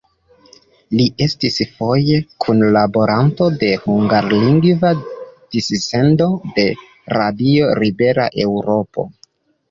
Li 0.99 1.03
estis 1.23 1.57
foje 1.73 2.15
kunlaboranto 2.45 3.49
de 3.63 3.69
hungarlingva 3.83 4.93
dissendo 5.57 6.27
de 6.55 6.65
Radio 7.19 7.69
Libera 7.83 8.27
Eŭropo. 8.47 9.07